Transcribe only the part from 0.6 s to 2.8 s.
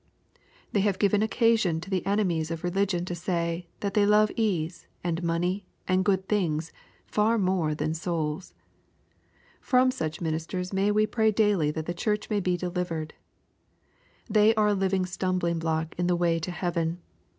They have given occasion to the enemies of